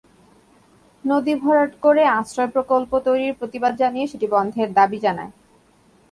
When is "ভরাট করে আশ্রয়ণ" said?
1.35-2.49